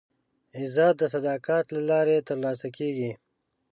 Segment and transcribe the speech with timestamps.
[0.59, 3.11] عزت د صداقت له لارې ترلاسه کېږي.